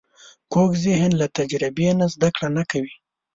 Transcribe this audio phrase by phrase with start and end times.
[0.53, 2.93] کوږ ذهن له تجربې نه زده کړه نه کوي